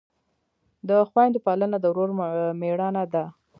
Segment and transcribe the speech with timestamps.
[0.87, 2.09] د خویندو پالنه د ورور
[2.59, 3.23] مړانه ده.